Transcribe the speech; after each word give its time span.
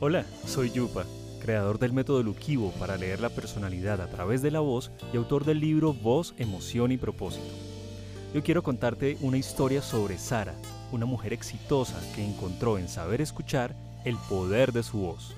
Hola, 0.00 0.26
soy 0.46 0.72
Yupa, 0.72 1.04
creador 1.40 1.78
del 1.78 1.92
método 1.92 2.24
Luquivo 2.24 2.72
para 2.72 2.96
leer 2.96 3.20
la 3.20 3.28
personalidad 3.28 4.00
a 4.00 4.08
través 4.08 4.42
de 4.42 4.50
la 4.50 4.58
voz 4.58 4.90
y 5.12 5.16
autor 5.16 5.44
del 5.44 5.60
libro 5.60 5.92
Voz, 5.92 6.34
Emoción 6.38 6.90
y 6.90 6.96
Propósito. 6.96 7.54
Yo 8.34 8.42
quiero 8.42 8.64
contarte 8.64 9.16
una 9.20 9.36
historia 9.36 9.80
sobre 9.80 10.18
Sara, 10.18 10.54
una 10.90 11.06
mujer 11.06 11.32
exitosa 11.32 12.00
que 12.16 12.24
encontró 12.24 12.78
en 12.78 12.88
saber 12.88 13.20
escuchar 13.20 13.76
el 14.04 14.16
poder 14.28 14.72
de 14.72 14.82
su 14.82 14.98
voz. 14.98 15.36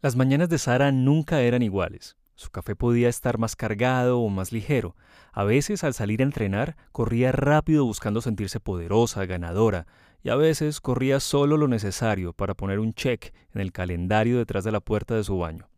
Las 0.00 0.16
mañanas 0.16 0.48
de 0.48 0.58
Sara 0.58 0.92
nunca 0.92 1.40
eran 1.40 1.62
iguales. 1.62 2.16
Su 2.36 2.50
café 2.50 2.74
podía 2.74 3.08
estar 3.08 3.38
más 3.38 3.54
cargado 3.54 4.18
o 4.20 4.28
más 4.28 4.52
ligero. 4.52 4.96
A 5.32 5.44
veces, 5.44 5.84
al 5.84 5.94
salir 5.94 6.20
a 6.20 6.24
entrenar, 6.24 6.76
corría 6.92 7.30
rápido 7.32 7.84
buscando 7.84 8.20
sentirse 8.20 8.60
poderosa, 8.60 9.24
ganadora, 9.24 9.86
y 10.22 10.30
a 10.30 10.36
veces 10.36 10.80
corría 10.80 11.20
solo 11.20 11.56
lo 11.56 11.68
necesario 11.68 12.32
para 12.32 12.54
poner 12.54 12.80
un 12.80 12.94
check 12.94 13.32
en 13.52 13.60
el 13.60 13.72
calendario 13.72 14.38
detrás 14.38 14.64
de 14.64 14.72
la 14.72 14.80
puerta 14.80 15.14
de 15.14 15.22
su 15.22 15.38
baño. 15.38 15.68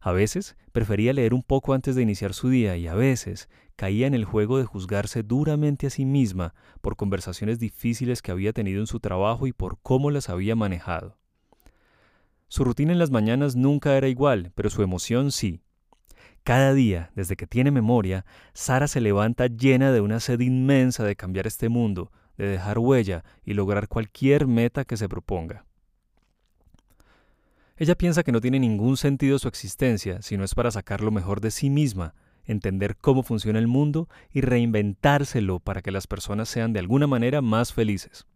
A 0.00 0.12
veces 0.12 0.56
prefería 0.72 1.12
leer 1.12 1.34
un 1.34 1.42
poco 1.42 1.74
antes 1.74 1.94
de 1.94 2.02
iniciar 2.02 2.32
su 2.32 2.48
día 2.48 2.76
y 2.76 2.88
a 2.88 2.94
veces 2.94 3.50
caía 3.76 4.06
en 4.06 4.14
el 4.14 4.24
juego 4.24 4.56
de 4.56 4.64
juzgarse 4.64 5.22
duramente 5.22 5.86
a 5.86 5.90
sí 5.90 6.06
misma 6.06 6.54
por 6.80 6.96
conversaciones 6.96 7.58
difíciles 7.58 8.22
que 8.22 8.32
había 8.32 8.54
tenido 8.54 8.80
en 8.80 8.86
su 8.86 8.98
trabajo 8.98 9.46
y 9.46 9.52
por 9.52 9.78
cómo 9.82 10.10
las 10.10 10.30
había 10.30 10.56
manejado. 10.56 11.19
Su 12.50 12.64
rutina 12.64 12.90
en 12.90 12.98
las 12.98 13.12
mañanas 13.12 13.54
nunca 13.54 13.96
era 13.96 14.08
igual, 14.08 14.50
pero 14.56 14.70
su 14.70 14.82
emoción 14.82 15.30
sí. 15.30 15.62
Cada 16.42 16.74
día, 16.74 17.12
desde 17.14 17.36
que 17.36 17.46
tiene 17.46 17.70
memoria, 17.70 18.26
Sara 18.54 18.88
se 18.88 19.00
levanta 19.00 19.46
llena 19.46 19.92
de 19.92 20.00
una 20.00 20.18
sed 20.18 20.40
inmensa 20.40 21.04
de 21.04 21.14
cambiar 21.14 21.46
este 21.46 21.68
mundo, 21.68 22.10
de 22.36 22.48
dejar 22.48 22.80
huella 22.80 23.22
y 23.44 23.54
lograr 23.54 23.86
cualquier 23.86 24.48
meta 24.48 24.84
que 24.84 24.96
se 24.96 25.08
proponga. 25.08 25.64
Ella 27.76 27.94
piensa 27.94 28.24
que 28.24 28.32
no 28.32 28.40
tiene 28.40 28.58
ningún 28.58 28.96
sentido 28.96 29.38
su 29.38 29.46
existencia 29.46 30.20
si 30.20 30.36
no 30.36 30.42
es 30.42 30.56
para 30.56 30.72
sacar 30.72 31.02
lo 31.02 31.12
mejor 31.12 31.40
de 31.40 31.52
sí 31.52 31.70
misma, 31.70 32.14
entender 32.44 32.96
cómo 32.96 33.22
funciona 33.22 33.60
el 33.60 33.68
mundo 33.68 34.08
y 34.32 34.40
reinventárselo 34.40 35.60
para 35.60 35.82
que 35.82 35.92
las 35.92 36.08
personas 36.08 36.48
sean 36.48 36.72
de 36.72 36.80
alguna 36.80 37.06
manera 37.06 37.42
más 37.42 37.72
felices. 37.72 38.26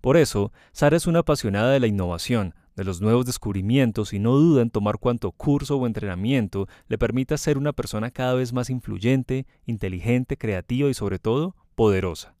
Por 0.00 0.16
eso, 0.16 0.52
Sara 0.72 0.96
es 0.96 1.06
una 1.06 1.20
apasionada 1.20 1.70
de 1.70 1.78
la 1.78 1.86
innovación, 1.86 2.54
de 2.76 2.84
los 2.84 3.00
nuevos 3.00 3.26
descubrimientos 3.26 4.12
y 4.12 4.18
no 4.18 4.32
duda 4.36 4.62
en 4.62 4.70
tomar 4.70 4.98
cuanto 4.98 5.32
curso 5.32 5.76
o 5.76 5.86
entrenamiento 5.86 6.68
le 6.88 6.98
permita 6.98 7.36
ser 7.38 7.58
una 7.58 7.72
persona 7.72 8.10
cada 8.10 8.34
vez 8.34 8.52
más 8.52 8.70
influyente, 8.70 9.46
inteligente, 9.66 10.36
creativa 10.36 10.88
y 10.88 10.94
sobre 10.94 11.18
todo 11.18 11.56
poderosa. 11.74 12.34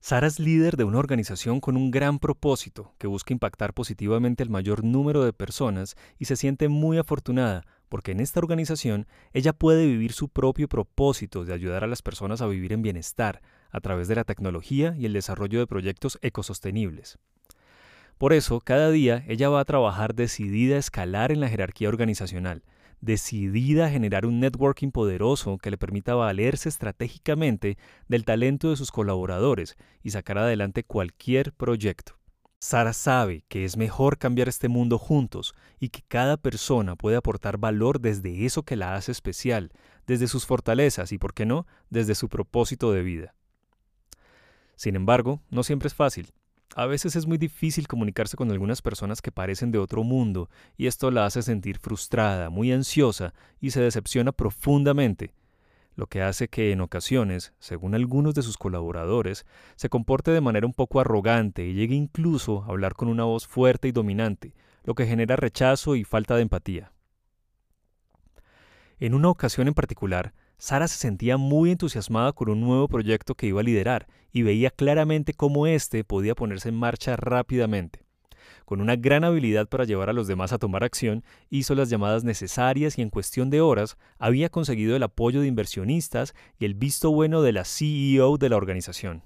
Sara 0.00 0.28
es 0.28 0.38
líder 0.38 0.76
de 0.76 0.84
una 0.84 1.00
organización 1.00 1.60
con 1.60 1.76
un 1.76 1.90
gran 1.90 2.18
propósito 2.18 2.94
que 2.98 3.08
busca 3.08 3.32
impactar 3.32 3.74
positivamente 3.74 4.42
al 4.42 4.48
mayor 4.48 4.84
número 4.84 5.24
de 5.24 5.32
personas 5.32 5.96
y 6.18 6.26
se 6.26 6.36
siente 6.36 6.68
muy 6.68 6.98
afortunada 6.98 7.64
porque 7.88 8.12
en 8.12 8.20
esta 8.20 8.40
organización 8.40 9.06
ella 9.32 9.52
puede 9.52 9.86
vivir 9.86 10.12
su 10.12 10.28
propio 10.28 10.68
propósito 10.68 11.44
de 11.44 11.52
ayudar 11.52 11.84
a 11.84 11.88
las 11.88 12.02
personas 12.02 12.40
a 12.40 12.46
vivir 12.46 12.72
en 12.72 12.82
bienestar 12.82 13.42
a 13.70 13.80
través 13.80 14.08
de 14.08 14.14
la 14.14 14.24
tecnología 14.24 14.94
y 14.96 15.06
el 15.06 15.12
desarrollo 15.12 15.58
de 15.58 15.66
proyectos 15.66 16.18
ecosostenibles. 16.22 17.18
Por 18.18 18.32
eso, 18.32 18.60
cada 18.60 18.90
día 18.90 19.24
ella 19.28 19.48
va 19.48 19.60
a 19.60 19.64
trabajar 19.64 20.14
decidida 20.14 20.74
a 20.74 20.80
escalar 20.80 21.30
en 21.30 21.38
la 21.38 21.48
jerarquía 21.48 21.88
organizacional, 21.88 22.64
decidida 23.00 23.86
a 23.86 23.90
generar 23.90 24.26
un 24.26 24.40
networking 24.40 24.90
poderoso 24.90 25.56
que 25.58 25.70
le 25.70 25.78
permita 25.78 26.16
valerse 26.16 26.68
estratégicamente 26.68 27.78
del 28.08 28.24
talento 28.24 28.70
de 28.70 28.76
sus 28.76 28.90
colaboradores 28.90 29.76
y 30.02 30.10
sacar 30.10 30.38
adelante 30.38 30.82
cualquier 30.82 31.52
proyecto. 31.52 32.18
Sara 32.60 32.92
sabe 32.92 33.44
que 33.46 33.64
es 33.64 33.76
mejor 33.76 34.18
cambiar 34.18 34.48
este 34.48 34.66
mundo 34.66 34.98
juntos 34.98 35.54
y 35.78 35.90
que 35.90 36.02
cada 36.08 36.36
persona 36.36 36.96
puede 36.96 37.16
aportar 37.16 37.56
valor 37.56 38.00
desde 38.00 38.46
eso 38.46 38.64
que 38.64 38.74
la 38.74 38.96
hace 38.96 39.12
especial, 39.12 39.70
desde 40.08 40.26
sus 40.26 40.44
fortalezas 40.44 41.12
y, 41.12 41.18
por 41.18 41.34
qué 41.34 41.46
no, 41.46 41.68
desde 41.88 42.16
su 42.16 42.28
propósito 42.28 42.90
de 42.90 43.02
vida. 43.02 43.34
Sin 44.74 44.96
embargo, 44.96 45.40
no 45.50 45.62
siempre 45.62 45.86
es 45.86 45.94
fácil. 45.94 46.32
A 46.76 46.86
veces 46.86 47.16
es 47.16 47.26
muy 47.26 47.38
difícil 47.38 47.88
comunicarse 47.88 48.36
con 48.36 48.50
algunas 48.50 48.82
personas 48.82 49.22
que 49.22 49.32
parecen 49.32 49.70
de 49.70 49.78
otro 49.78 50.04
mundo 50.04 50.48
y 50.76 50.86
esto 50.86 51.10
la 51.10 51.26
hace 51.26 51.42
sentir 51.42 51.78
frustrada, 51.78 52.50
muy 52.50 52.72
ansiosa 52.72 53.34
y 53.60 53.70
se 53.70 53.80
decepciona 53.80 54.32
profundamente, 54.32 55.32
lo 55.96 56.06
que 56.06 56.22
hace 56.22 56.46
que 56.46 56.70
en 56.70 56.80
ocasiones, 56.80 57.52
según 57.58 57.96
algunos 57.96 58.34
de 58.34 58.42
sus 58.42 58.56
colaboradores, 58.56 59.46
se 59.74 59.88
comporte 59.88 60.30
de 60.30 60.40
manera 60.40 60.66
un 60.66 60.72
poco 60.72 61.00
arrogante 61.00 61.66
y 61.66 61.74
llegue 61.74 61.96
incluso 61.96 62.62
a 62.62 62.66
hablar 62.66 62.94
con 62.94 63.08
una 63.08 63.24
voz 63.24 63.48
fuerte 63.48 63.88
y 63.88 63.92
dominante, 63.92 64.54
lo 64.84 64.94
que 64.94 65.06
genera 65.06 65.34
rechazo 65.34 65.96
y 65.96 66.04
falta 66.04 66.36
de 66.36 66.42
empatía. 66.42 66.92
En 69.00 69.14
una 69.14 69.28
ocasión 69.28 69.66
en 69.66 69.74
particular, 69.74 70.34
Sara 70.58 70.88
se 70.88 70.98
sentía 70.98 71.36
muy 71.36 71.70
entusiasmada 71.70 72.32
con 72.32 72.48
un 72.48 72.60
nuevo 72.60 72.88
proyecto 72.88 73.36
que 73.36 73.46
iba 73.46 73.60
a 73.60 73.64
liderar 73.64 74.08
y 74.32 74.42
veía 74.42 74.70
claramente 74.70 75.32
cómo 75.32 75.68
éste 75.68 76.02
podía 76.02 76.34
ponerse 76.34 76.68
en 76.68 76.74
marcha 76.74 77.16
rápidamente. 77.16 78.04
Con 78.64 78.80
una 78.80 78.96
gran 78.96 79.22
habilidad 79.24 79.68
para 79.68 79.84
llevar 79.84 80.10
a 80.10 80.12
los 80.12 80.26
demás 80.26 80.52
a 80.52 80.58
tomar 80.58 80.82
acción, 80.82 81.24
hizo 81.48 81.74
las 81.74 81.90
llamadas 81.90 82.24
necesarias 82.24 82.98
y 82.98 83.02
en 83.02 83.08
cuestión 83.08 83.50
de 83.50 83.60
horas 83.60 83.96
había 84.18 84.48
conseguido 84.48 84.96
el 84.96 85.02
apoyo 85.04 85.40
de 85.40 85.46
inversionistas 85.46 86.34
y 86.58 86.64
el 86.64 86.74
visto 86.74 87.10
bueno 87.12 87.40
de 87.40 87.52
la 87.52 87.64
CEO 87.64 88.36
de 88.36 88.48
la 88.48 88.56
organización. 88.56 89.22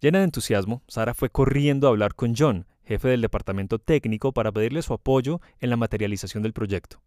Llena 0.00 0.18
de 0.18 0.24
entusiasmo, 0.24 0.82
Sara 0.86 1.14
fue 1.14 1.30
corriendo 1.30 1.86
a 1.86 1.90
hablar 1.90 2.14
con 2.14 2.34
John, 2.36 2.66
jefe 2.84 3.08
del 3.08 3.22
departamento 3.22 3.78
técnico, 3.78 4.32
para 4.32 4.52
pedirle 4.52 4.82
su 4.82 4.92
apoyo 4.92 5.40
en 5.60 5.70
la 5.70 5.76
materialización 5.76 6.42
del 6.42 6.52
proyecto. 6.52 7.00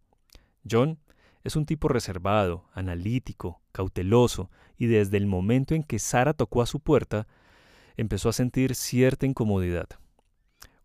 John 0.68 0.98
es 1.44 1.56
un 1.56 1.66
tipo 1.66 1.88
reservado, 1.88 2.64
analítico, 2.72 3.60
cauteloso, 3.70 4.50
y 4.78 4.86
desde 4.86 5.18
el 5.18 5.26
momento 5.26 5.74
en 5.74 5.84
que 5.84 5.98
Sara 5.98 6.32
tocó 6.32 6.62
a 6.62 6.66
su 6.66 6.80
puerta, 6.80 7.28
empezó 7.96 8.30
a 8.30 8.32
sentir 8.32 8.74
cierta 8.74 9.26
incomodidad. 9.26 9.86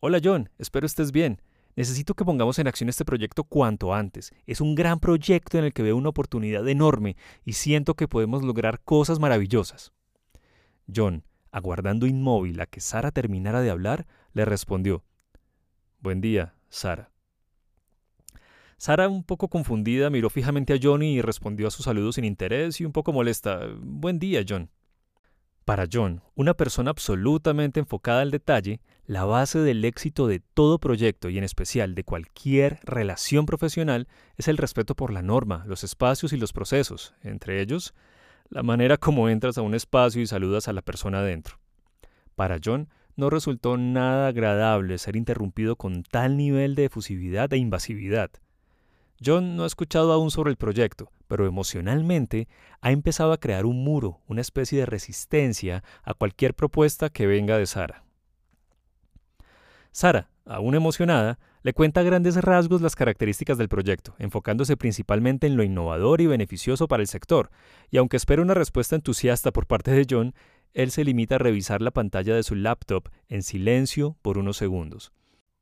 Hola 0.01 0.19
John, 0.23 0.49
espero 0.57 0.85
estés 0.85 1.11
bien. 1.11 1.41
Necesito 1.75 2.13
que 2.13 2.25
pongamos 2.25 2.59
en 2.59 2.67
acción 2.67 2.89
este 2.89 3.05
proyecto 3.05 3.45
cuanto 3.45 3.93
antes. 3.93 4.33
Es 4.45 4.59
un 4.59 4.75
gran 4.75 4.99
proyecto 4.99 5.57
en 5.57 5.63
el 5.63 5.73
que 5.73 5.83
veo 5.83 5.95
una 5.95 6.09
oportunidad 6.09 6.67
enorme 6.67 7.15
y 7.45 7.53
siento 7.53 7.95
que 7.95 8.09
podemos 8.09 8.43
lograr 8.43 8.81
cosas 8.81 9.19
maravillosas. 9.19 9.93
John, 10.93 11.23
aguardando 11.51 12.05
inmóvil 12.05 12.59
a 12.59 12.65
que 12.65 12.81
Sara 12.81 13.11
terminara 13.11 13.61
de 13.61 13.69
hablar, 13.69 14.07
le 14.33 14.43
respondió 14.43 15.03
Buen 16.01 16.19
día, 16.19 16.55
Sara. 16.69 17.11
Sara, 18.79 19.09
un 19.09 19.25
poco 19.25 19.49
confundida, 19.49 20.09
miró 20.09 20.29
fijamente 20.29 20.71
a 20.71 20.79
Johnny 20.81 21.15
y 21.15 21.21
respondió 21.21 21.67
a 21.67 21.71
su 21.71 21.83
saludo 21.83 22.13
sin 22.13 22.23
interés 22.23 22.79
y 22.79 22.85
un 22.85 22.93
poco 22.93 23.11
molesta. 23.11 23.59
Buen 23.77 24.19
día, 24.19 24.41
John. 24.47 24.69
Para 25.65 25.85
John, 25.91 26.21
una 26.33 26.53
persona 26.53 26.91
absolutamente 26.91 27.81
enfocada 27.81 28.21
al 28.21 28.31
detalle, 28.31 28.79
la 29.05 29.25
base 29.25 29.59
del 29.59 29.83
éxito 29.83 30.27
de 30.27 30.39
todo 30.39 30.79
proyecto 30.79 31.27
y 31.27 31.37
en 31.37 31.43
especial 31.43 31.93
de 31.93 32.05
cualquier 32.05 32.79
relación 32.83 33.45
profesional 33.45 34.07
es 34.37 34.47
el 34.47 34.55
respeto 34.55 34.95
por 34.95 35.11
la 35.11 35.23
norma, 35.23 35.65
los 35.67 35.83
espacios 35.83 36.31
y 36.31 36.37
los 36.37 36.53
procesos, 36.53 37.13
entre 37.21 37.59
ellos, 37.59 37.93
la 38.49 38.63
manera 38.63 38.95
como 38.95 39.27
entras 39.27 39.57
a 39.57 39.61
un 39.61 39.75
espacio 39.75 40.21
y 40.21 40.25
saludas 40.25 40.69
a 40.69 40.73
la 40.73 40.83
persona 40.83 41.19
adentro. 41.19 41.59
Para 42.35 42.59
John, 42.63 42.87
no 43.17 43.29
resultó 43.29 43.75
nada 43.75 44.29
agradable 44.29 44.97
ser 44.99 45.17
interrumpido 45.17 45.75
con 45.75 46.03
tal 46.03 46.37
nivel 46.37 46.75
de 46.75 46.85
efusividad 46.85 47.51
e 47.51 47.57
invasividad. 47.57 48.31
John 49.23 49.55
no 49.55 49.63
ha 49.63 49.67
escuchado 49.67 50.13
aún 50.13 50.31
sobre 50.31 50.51
el 50.51 50.57
proyecto, 50.57 51.11
pero 51.27 51.45
emocionalmente 51.45 52.47
ha 52.81 52.91
empezado 52.91 53.31
a 53.31 53.39
crear 53.39 53.65
un 53.65 53.83
muro, 53.83 54.21
una 54.27 54.41
especie 54.41 54.79
de 54.79 54.85
resistencia 54.85 55.83
a 56.03 56.13
cualquier 56.13 56.53
propuesta 56.53 57.09
que 57.09 57.27
venga 57.27 57.57
de 57.57 57.65
Sara. 57.65 58.03
Sara, 59.91 60.29
aún 60.45 60.75
emocionada, 60.75 61.39
le 61.61 61.73
cuenta 61.73 61.99
a 62.01 62.03
grandes 62.03 62.35
rasgos 62.37 62.81
las 62.81 62.95
características 62.95 63.57
del 63.57 63.69
proyecto, 63.69 64.15
enfocándose 64.17 64.77
principalmente 64.77 65.47
en 65.47 65.57
lo 65.57 65.63
innovador 65.63 66.21
y 66.21 66.27
beneficioso 66.27 66.87
para 66.87 67.01
el 67.01 67.07
sector, 67.07 67.51
y 67.89 67.97
aunque 67.97 68.17
espera 68.17 68.41
una 68.41 68.53
respuesta 68.53 68.95
entusiasta 68.95 69.51
por 69.51 69.67
parte 69.67 69.91
de 69.91 70.05
John, 70.09 70.33
él 70.73 70.91
se 70.91 71.03
limita 71.03 71.35
a 71.35 71.39
revisar 71.39 71.81
la 71.81 71.91
pantalla 71.91 72.35
de 72.35 72.43
su 72.43 72.55
laptop 72.55 73.09
en 73.27 73.43
silencio 73.43 74.15
por 74.21 74.37
unos 74.37 74.57
segundos. 74.57 75.11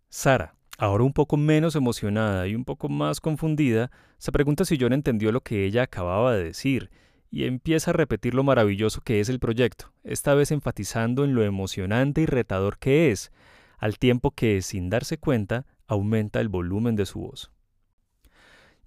Sara, 0.09 0.56
Ahora 0.77 1.03
un 1.03 1.13
poco 1.13 1.37
menos 1.37 1.75
emocionada 1.75 2.47
y 2.47 2.53
un 2.53 2.63
poco 2.63 2.87
más 2.87 3.19
confundida, 3.19 3.89
se 4.19 4.31
pregunta 4.31 4.63
si 4.63 4.77
John 4.79 4.93
entendió 4.93 5.31
lo 5.31 5.41
que 5.41 5.65
ella 5.65 5.83
acababa 5.83 6.35
de 6.35 6.43
decir, 6.43 6.91
y 7.31 7.45
empieza 7.45 7.91
a 7.91 7.93
repetir 7.93 8.35
lo 8.35 8.43
maravilloso 8.43 9.01
que 9.01 9.19
es 9.19 9.29
el 9.29 9.39
proyecto, 9.39 9.91
esta 10.03 10.35
vez 10.35 10.51
enfatizando 10.51 11.23
en 11.23 11.33
lo 11.33 11.43
emocionante 11.43 12.21
y 12.21 12.25
retador 12.27 12.77
que 12.77 13.11
es, 13.11 13.31
al 13.79 13.97
tiempo 13.97 14.31
que, 14.31 14.61
sin 14.61 14.89
darse 14.89 15.17
cuenta, 15.17 15.65
aumenta 15.87 16.39
el 16.39 16.47
volumen 16.47 16.95
de 16.95 17.07
su 17.07 17.19
voz. 17.21 17.51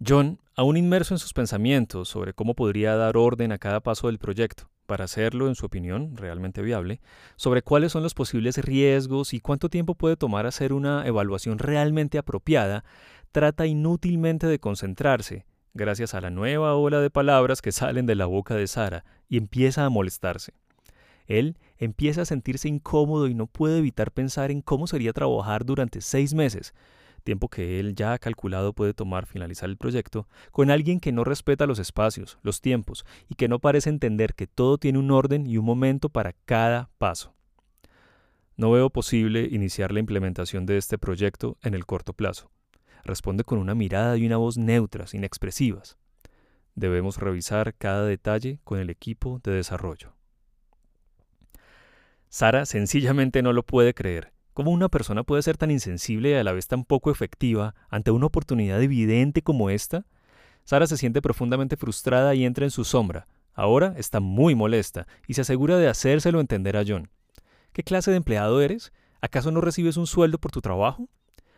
John, 0.06 0.38
aún 0.54 0.76
inmerso 0.76 1.14
en 1.14 1.18
sus 1.18 1.32
pensamientos 1.32 2.08
sobre 2.08 2.34
cómo 2.34 2.54
podría 2.54 2.94
dar 2.94 3.16
orden 3.16 3.52
a 3.52 3.58
cada 3.58 3.80
paso 3.80 4.06
del 4.06 4.18
proyecto, 4.18 4.70
para 4.90 5.04
hacerlo, 5.04 5.46
en 5.46 5.54
su 5.54 5.66
opinión, 5.66 6.16
realmente 6.16 6.62
viable, 6.62 7.00
sobre 7.36 7.62
cuáles 7.62 7.92
son 7.92 8.02
los 8.02 8.12
posibles 8.12 8.58
riesgos 8.58 9.32
y 9.34 9.38
cuánto 9.38 9.68
tiempo 9.68 9.94
puede 9.94 10.16
tomar 10.16 10.46
hacer 10.46 10.72
una 10.72 11.06
evaluación 11.06 11.60
realmente 11.60 12.18
apropiada, 12.18 12.82
trata 13.30 13.66
inútilmente 13.66 14.48
de 14.48 14.58
concentrarse, 14.58 15.46
gracias 15.74 16.14
a 16.14 16.20
la 16.20 16.30
nueva 16.30 16.74
ola 16.74 17.00
de 17.00 17.08
palabras 17.08 17.62
que 17.62 17.70
salen 17.70 18.04
de 18.04 18.16
la 18.16 18.26
boca 18.26 18.56
de 18.56 18.66
Sara, 18.66 19.04
y 19.28 19.36
empieza 19.36 19.84
a 19.84 19.90
molestarse. 19.90 20.54
Él 21.28 21.56
empieza 21.78 22.22
a 22.22 22.24
sentirse 22.24 22.66
incómodo 22.66 23.28
y 23.28 23.34
no 23.34 23.46
puede 23.46 23.78
evitar 23.78 24.10
pensar 24.10 24.50
en 24.50 24.60
cómo 24.60 24.88
sería 24.88 25.12
trabajar 25.12 25.64
durante 25.64 26.00
seis 26.00 26.34
meses, 26.34 26.74
tiempo 27.20 27.48
que 27.48 27.80
él 27.80 27.94
ya 27.94 28.12
ha 28.12 28.18
calculado 28.18 28.72
puede 28.72 28.94
tomar 28.94 29.26
finalizar 29.26 29.68
el 29.68 29.76
proyecto, 29.76 30.28
con 30.50 30.70
alguien 30.70 31.00
que 31.00 31.12
no 31.12 31.24
respeta 31.24 31.66
los 31.66 31.78
espacios, 31.78 32.38
los 32.42 32.60
tiempos, 32.60 33.04
y 33.28 33.34
que 33.34 33.48
no 33.48 33.58
parece 33.58 33.90
entender 33.90 34.34
que 34.34 34.46
todo 34.46 34.78
tiene 34.78 34.98
un 34.98 35.10
orden 35.10 35.46
y 35.46 35.56
un 35.56 35.64
momento 35.64 36.08
para 36.08 36.34
cada 36.44 36.90
paso. 36.98 37.34
No 38.56 38.70
veo 38.70 38.90
posible 38.90 39.48
iniciar 39.50 39.92
la 39.92 40.00
implementación 40.00 40.66
de 40.66 40.76
este 40.76 40.98
proyecto 40.98 41.56
en 41.62 41.74
el 41.74 41.86
corto 41.86 42.12
plazo 42.12 42.50
responde 43.04 43.44
con 43.44 43.58
una 43.58 43.74
mirada 43.74 44.16
y 44.16 44.26
una 44.26 44.36
voz 44.36 44.56
neutras, 44.56 45.14
inexpresivas. 45.14 45.96
Debemos 46.74 47.18
revisar 47.18 47.74
cada 47.74 48.04
detalle 48.04 48.60
con 48.64 48.78
el 48.78 48.90
equipo 48.90 49.40
de 49.42 49.52
desarrollo. 49.52 50.14
Sara 52.28 52.64
sencillamente 52.64 53.42
no 53.42 53.52
lo 53.52 53.64
puede 53.64 53.92
creer. 53.92 54.32
¿Cómo 54.60 54.72
una 54.72 54.90
persona 54.90 55.22
puede 55.22 55.40
ser 55.40 55.56
tan 55.56 55.70
insensible 55.70 56.32
y 56.32 56.34
a 56.34 56.44
la 56.44 56.52
vez 56.52 56.66
tan 56.66 56.84
poco 56.84 57.10
efectiva 57.10 57.74
ante 57.88 58.10
una 58.10 58.26
oportunidad 58.26 58.82
evidente 58.82 59.40
como 59.40 59.70
esta? 59.70 60.04
Sara 60.64 60.86
se 60.86 60.98
siente 60.98 61.22
profundamente 61.22 61.78
frustrada 61.78 62.34
y 62.34 62.44
entra 62.44 62.66
en 62.66 62.70
su 62.70 62.84
sombra. 62.84 63.26
Ahora 63.54 63.94
está 63.96 64.20
muy 64.20 64.54
molesta 64.54 65.06
y 65.26 65.32
se 65.32 65.40
asegura 65.40 65.78
de 65.78 65.88
hacérselo 65.88 66.40
entender 66.40 66.76
a 66.76 66.84
John. 66.86 67.08
¿Qué 67.72 67.82
clase 67.84 68.10
de 68.10 68.18
empleado 68.18 68.60
eres? 68.60 68.92
¿Acaso 69.22 69.50
no 69.50 69.62
recibes 69.62 69.96
un 69.96 70.06
sueldo 70.06 70.36
por 70.36 70.50
tu 70.50 70.60
trabajo? 70.60 71.08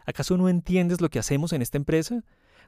¿Acaso 0.06 0.36
no 0.36 0.48
entiendes 0.48 1.00
lo 1.00 1.08
que 1.08 1.18
hacemos 1.18 1.52
en 1.52 1.60
esta 1.60 1.78
empresa? 1.78 2.22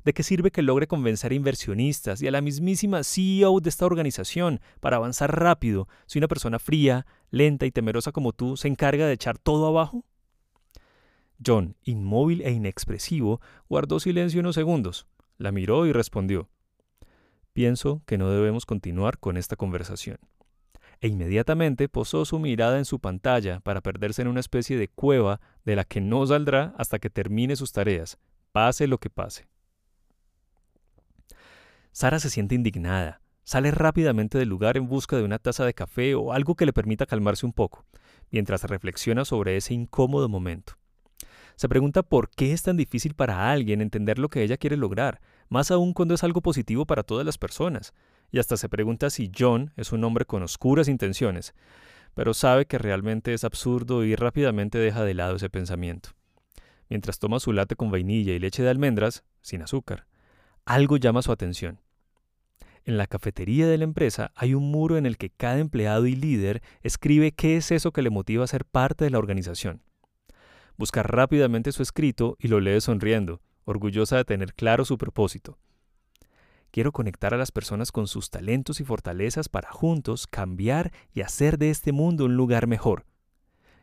¿De 0.05 0.15
qué 0.15 0.25
sirve 0.25 0.51
que 0.51 0.63
logre 0.63 0.89
convencer 0.89 1.31
a 1.31 1.37
inversionistas 1.37 2.23
y 2.23 2.27
a 2.27 2.33
la 2.33 2.41
mismísima 2.41 3.05
CEO 3.05 3.61
de 3.61 3.69
esta 3.69 3.87
organización 3.87 4.61
para 4.81 4.97
avanzar 4.97 5.39
rápido 5.39 5.87
si 6.07 6.19
una 6.19 6.27
persona 6.27 6.59
fría, 6.59 7.07
lenta 7.31 7.67
y 7.67 7.71
temerosa 7.71 8.11
como 8.11 8.33
tú 8.33 8.57
se 8.57 8.67
encarga 8.67 9.07
de 9.07 9.13
echar 9.13 9.39
todo 9.39 9.69
abajo? 9.69 10.05
John, 11.45 11.77
inmóvil 11.83 12.43
e 12.43 12.53
inexpresivo, 12.53 13.41
guardó 13.69 14.01
silencio 14.01 14.41
unos 14.41 14.55
segundos, 14.55 15.07
la 15.39 15.53
miró 15.53 15.87
y 15.87 15.93
respondió 15.93 16.49
Pienso 17.53 18.03
que 18.07 18.19
no 18.19 18.31
debemos 18.31 18.67
continuar 18.67 19.19
con 19.19 19.37
esta 19.37 19.57
conversación 19.57 20.19
e 21.01 21.09
inmediatamente 21.09 21.89
posó 21.89 22.25
su 22.25 22.39
mirada 22.39 22.79
en 22.79 22.87
su 22.87 22.99
pantalla 22.99 23.61
para 23.61 23.83
perderse 23.83 24.23
en 24.23 24.29
una 24.29 24.41
especie 24.41 24.79
de 24.79 24.89
cueva 24.89 25.41
de 25.65 25.77
la 25.77 25.85
que 25.85 26.01
no 26.01 26.27
saldrá 26.27 26.75
hasta 26.79 26.99
que 26.99 27.11
termine 27.11 27.57
sus 27.57 27.73
tareas, 27.73 28.19
pase 28.53 28.87
lo 28.87 28.99
que 28.99 29.11
pase. 29.11 29.47
Sara 31.93 32.19
se 32.19 32.31
siente 32.31 32.55
indignada, 32.55 33.21
sale 33.45 33.71
rápidamente 33.71 34.39
del 34.39 34.49
lugar 34.49 34.77
en 34.77 34.89
busca 34.89 35.17
de 35.17 35.25
una 35.25 35.39
taza 35.39 35.67
de 35.67 35.75
café 35.75 36.15
o 36.15 36.33
algo 36.33 36.55
que 36.55 36.65
le 36.67 36.73
permita 36.73 37.05
calmarse 37.05 37.45
un 37.45 37.53
poco, 37.53 37.85
mientras 38.31 38.65
reflexiona 38.65 39.25
sobre 39.25 39.57
ese 39.57 39.75
incómodo 39.75 40.29
momento. 40.29 40.79
Se 41.57 41.69
pregunta 41.69 42.03
por 42.03 42.31
qué 42.31 42.53
es 42.53 42.63
tan 42.63 42.77
difícil 42.77 43.15
para 43.15 43.51
alguien 43.51 43.81
entender 43.81 44.19
lo 44.19 44.29
que 44.29 44.43
ella 44.43 44.57
quiere 44.57 44.77
lograr, 44.77 45.21
más 45.49 45.71
aún 45.71 45.93
cuando 45.93 46.15
es 46.15 46.25
algo 46.25 46.41
positivo 46.41 46.85
para 46.85 47.03
todas 47.03 47.25
las 47.25 47.39
personas, 47.39 47.95
y 48.33 48.39
hasta 48.39 48.57
se 48.57 48.69
pregunta 48.69 49.11
si 49.11 49.31
John 49.37 49.73
es 49.77 49.93
un 49.93 50.03
hombre 50.03 50.25
con 50.25 50.43
oscuras 50.43 50.89
intenciones, 50.89 51.55
pero 52.15 52.35
sabe 52.35 52.67
que 52.67 52.79
realmente 52.79 53.35
es 53.35 53.45
absurdo 53.45 54.05
y 54.05 54.17
rápidamente 54.17 54.79
deja 54.79 55.05
de 55.05 55.15
lado 55.15 55.37
ese 55.37 55.51
pensamiento. 55.51 56.11
Mientras 56.89 57.19
toma 57.19 57.41
su 57.41 57.53
latte 57.53 57.77
con 57.77 57.91
vainilla 57.91 58.33
y 58.33 58.39
leche 58.39 58.63
de 58.63 58.71
almendras, 58.71 59.25
sin 59.41 59.63
azúcar, 59.63 60.07
algo 60.65 60.97
llama 60.97 61.23
su 61.23 61.33
atención. 61.33 61.81
En 62.85 62.99
la 62.99 63.07
cafetería 63.07 63.67
de 63.67 63.79
la 63.79 63.85
empresa 63.85 64.33
hay 64.35 64.55
un 64.55 64.71
muro 64.71 64.99
en 64.99 65.07
el 65.07 65.17
que 65.17 65.31
cada 65.31 65.59
empleado 65.59 66.07
y 66.07 66.17
líder 66.17 66.63
escribe 66.83 67.33
qué 67.33 67.57
es 67.57 67.71
eso 67.71 67.93
que 67.93 68.03
le 68.03 68.11
motiva 68.11 68.45
a 68.45 68.49
ser 68.49 68.65
parte 68.65 69.05
de 69.05 69.11
la 69.11 69.19
organización. 69.19 69.81
Busca 70.77 71.03
rápidamente 71.03 71.73
su 71.73 71.83
escrito 71.83 72.37
y 72.39 72.49
lo 72.49 72.61
lee 72.61 72.81
sonriendo, 72.81 73.41
orgullosa 73.65 74.17
de 74.17 74.25
tener 74.25 74.55
claro 74.55 74.85
su 74.85 74.99
propósito. 74.99 75.59
Quiero 76.71 76.91
conectar 76.91 77.33
a 77.33 77.37
las 77.37 77.53
personas 77.53 77.93
con 77.93 78.09
sus 78.09 78.31
talentos 78.31 78.81
y 78.81 78.85
fortalezas 78.85 79.49
para 79.49 79.71
juntos 79.71 80.27
cambiar 80.27 80.93
y 81.13 81.21
hacer 81.21 81.57
de 81.57 81.71
este 81.71 81.93
mundo 81.93 82.25
un 82.25 82.37
lugar 82.37 82.67
mejor. 82.67 83.07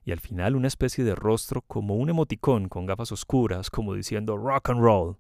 Y 0.04 0.12
al 0.12 0.20
final 0.20 0.58
una 0.58 0.68
especie 0.68 1.06
de 1.06 1.16
rostro 1.16 1.62
como 1.62 1.96
un 1.96 2.10
emoticón 2.10 2.68
con 2.68 2.86
gafas 2.86 3.14
oscuras, 3.14 3.70
como 3.70 3.94
diciendo 3.94 4.36
rock 4.36 4.72
and 4.72 4.82
roll. 4.82 5.18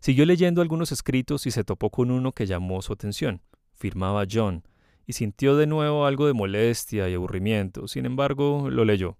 Siguió 0.00 0.24
leyendo 0.24 0.62
algunos 0.62 0.92
escritos 0.92 1.46
y 1.46 1.50
se 1.50 1.64
topó 1.64 1.90
con 1.90 2.10
uno 2.10 2.32
que 2.32 2.46
llamó 2.46 2.80
su 2.80 2.94
atención. 2.94 3.42
Firmaba 3.74 4.24
John, 4.30 4.62
y 5.06 5.12
sintió 5.12 5.56
de 5.56 5.66
nuevo 5.66 6.06
algo 6.06 6.26
de 6.26 6.32
molestia 6.32 7.08
y 7.10 7.14
aburrimiento. 7.14 7.88
Sin 7.88 8.06
embargo, 8.06 8.70
lo 8.70 8.84
leyó. 8.86 9.18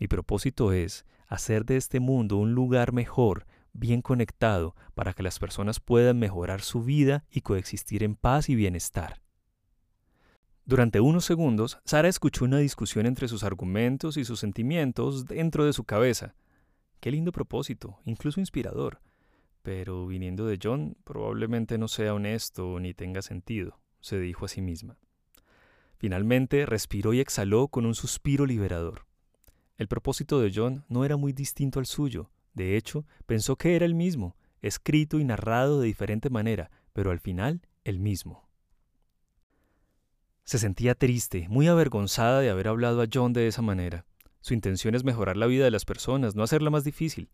Mi 0.00 0.08
propósito 0.08 0.72
es 0.72 1.04
hacer 1.28 1.66
de 1.66 1.76
este 1.76 2.00
mundo 2.00 2.38
un 2.38 2.54
lugar 2.54 2.92
mejor 2.94 3.46
bien 3.74 4.00
conectado 4.00 4.74
para 4.94 5.12
que 5.12 5.22
las 5.22 5.38
personas 5.38 5.78
puedan 5.78 6.18
mejorar 6.18 6.62
su 6.62 6.82
vida 6.82 7.26
y 7.30 7.42
coexistir 7.42 8.02
en 8.02 8.16
paz 8.16 8.48
y 8.48 8.54
bienestar. 8.54 9.20
Durante 10.64 11.00
unos 11.00 11.26
segundos, 11.26 11.78
Sara 11.84 12.08
escuchó 12.08 12.46
una 12.46 12.58
discusión 12.58 13.04
entre 13.04 13.28
sus 13.28 13.44
argumentos 13.44 14.16
y 14.16 14.24
sus 14.24 14.40
sentimientos 14.40 15.26
dentro 15.26 15.66
de 15.66 15.74
su 15.74 15.84
cabeza. 15.84 16.34
Qué 17.00 17.10
lindo 17.10 17.30
propósito, 17.30 17.98
incluso 18.06 18.40
inspirador. 18.40 19.02
Pero 19.62 20.06
viniendo 20.06 20.46
de 20.46 20.58
John, 20.62 20.96
probablemente 21.04 21.76
no 21.76 21.88
sea 21.88 22.14
honesto 22.14 22.80
ni 22.80 22.94
tenga 22.94 23.20
sentido, 23.20 23.78
se 24.00 24.18
dijo 24.18 24.46
a 24.46 24.48
sí 24.48 24.62
misma. 24.62 24.96
Finalmente 25.98 26.64
respiró 26.64 27.12
y 27.12 27.20
exhaló 27.20 27.68
con 27.68 27.84
un 27.84 27.94
suspiro 27.94 28.46
liberador. 28.46 29.09
El 29.80 29.88
propósito 29.88 30.38
de 30.38 30.52
John 30.54 30.84
no 30.90 31.06
era 31.06 31.16
muy 31.16 31.32
distinto 31.32 31.78
al 31.78 31.86
suyo, 31.86 32.30
de 32.52 32.76
hecho, 32.76 33.06
pensó 33.24 33.56
que 33.56 33.76
era 33.76 33.86
el 33.86 33.94
mismo, 33.94 34.36
escrito 34.60 35.18
y 35.18 35.24
narrado 35.24 35.80
de 35.80 35.86
diferente 35.86 36.28
manera, 36.28 36.70
pero 36.92 37.10
al 37.10 37.18
final 37.18 37.62
el 37.84 37.98
mismo. 37.98 38.46
Se 40.44 40.58
sentía 40.58 40.94
triste, 40.94 41.46
muy 41.48 41.66
avergonzada 41.66 42.40
de 42.40 42.50
haber 42.50 42.68
hablado 42.68 43.00
a 43.00 43.06
John 43.10 43.32
de 43.32 43.46
esa 43.46 43.62
manera. 43.62 44.04
Su 44.42 44.52
intención 44.52 44.94
es 44.94 45.02
mejorar 45.02 45.38
la 45.38 45.46
vida 45.46 45.64
de 45.64 45.70
las 45.70 45.86
personas, 45.86 46.34
no 46.34 46.42
hacerla 46.42 46.68
más 46.68 46.84
difícil. 46.84 47.30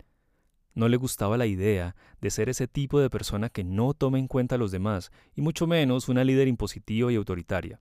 No 0.72 0.88
le 0.88 0.98
gustaba 0.98 1.36
la 1.36 1.46
idea 1.46 1.96
de 2.20 2.30
ser 2.30 2.48
ese 2.48 2.68
tipo 2.68 3.00
de 3.00 3.10
persona 3.10 3.48
que 3.48 3.64
no 3.64 3.92
toma 3.92 4.20
en 4.20 4.28
cuenta 4.28 4.54
a 4.54 4.58
los 4.58 4.70
demás, 4.70 5.10
y 5.34 5.40
mucho 5.40 5.66
menos 5.66 6.08
una 6.08 6.22
líder 6.22 6.46
impositiva 6.46 7.10
y 7.10 7.16
autoritaria. 7.16 7.80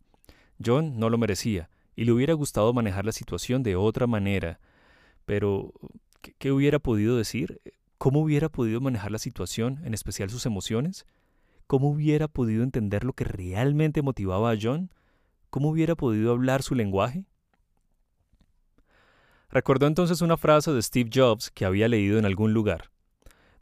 John 0.58 0.98
no 0.98 1.12
lo 1.12 1.20
merecía, 1.20 1.70
y 1.96 2.06
le 2.06 2.12
hubiera 2.12 2.34
gustado 2.34 2.74
manejar 2.74 3.06
la 3.06 3.12
situación 3.12 3.64
de 3.64 3.76
otra 3.76 4.08
manera, 4.08 4.60
pero 5.26 5.74
¿Qué, 6.40 6.52
hubiera 6.52 6.80
podido 6.80 7.18
decir? 7.18 7.62
¿Cómo 7.98 8.22
hubiera 8.22 8.50
podido 8.50 8.82
manejar 8.82 9.12
la 9.12 9.20
situación, 9.20 9.80
en 9.84 9.94
especial 9.94 10.30
sus 10.30 10.46
emociones? 10.46 11.06
¿Cómo 11.68 11.90
hubiera 11.90 12.28
podido 12.28 12.64
entender 12.64 13.04
lo 13.04 13.14
que 13.14 13.26
realmente 13.26 14.02
motivaba 14.02 14.52
a 14.52 14.58
John? 14.60 14.92
¿Cómo 15.50 15.70
hubiera 15.70 15.96
podido 15.96 16.32
hablar 16.32 16.64
su 16.64 16.74
lenguaje? 16.74 17.26
Recordó 19.50 19.88
entonces 19.88 20.22
una 20.22 20.38
frase 20.38 20.72
de 20.72 20.82
Steve 20.82 21.10
Jobs 21.14 21.52
que 21.52 21.66
había 21.66 21.88
leído 21.88 22.18
en 22.18 22.26
algún 22.26 22.54
lugar. 22.54 22.92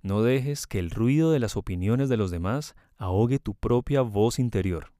No 0.01 0.21
dejes 0.23 0.65
que 0.65 0.79
el 0.79 0.89
ruido 0.89 1.31
de 1.31 1.39
las 1.39 1.55
opiniones 1.57 2.09
de 2.09 2.17
los 2.17 2.31
demás 2.31 2.75
ahogue 2.97 3.39
tu 3.39 3.55
propia 3.55 4.01
voz 4.01 4.39
interior. 4.39 4.92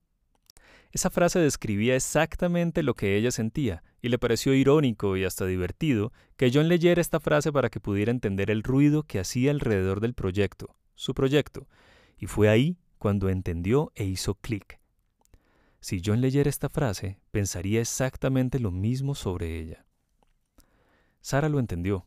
Esa 0.93 1.09
frase 1.09 1.39
describía 1.39 1.95
exactamente 1.95 2.83
lo 2.83 2.93
que 2.93 3.17
ella 3.17 3.31
sentía, 3.31 3.83
y 3.99 4.09
le 4.09 4.19
pareció 4.19 4.53
irónico 4.53 5.17
y 5.17 5.25
hasta 5.25 5.47
divertido 5.47 6.13
que 6.37 6.51
John 6.53 6.67
leyera 6.67 7.01
esta 7.01 7.19
frase 7.19 7.51
para 7.51 7.69
que 7.69 7.79
pudiera 7.79 8.11
entender 8.11 8.51
el 8.51 8.61
ruido 8.61 9.01
que 9.01 9.19
hacía 9.19 9.49
alrededor 9.49 10.01
del 10.01 10.13
proyecto, 10.13 10.75
su 10.93 11.15
proyecto, 11.15 11.67
y 12.19 12.27
fue 12.27 12.47
ahí 12.47 12.77
cuando 12.99 13.29
entendió 13.29 13.91
e 13.95 14.03
hizo 14.03 14.35
clic. 14.35 14.79
Si 15.79 15.99
John 16.05 16.21
leyera 16.21 16.49
esta 16.49 16.69
frase, 16.69 17.19
pensaría 17.31 17.81
exactamente 17.81 18.59
lo 18.59 18.69
mismo 18.69 19.15
sobre 19.15 19.59
ella. 19.59 19.85
Sara 21.21 21.49
lo 21.49 21.57
entendió. 21.57 22.05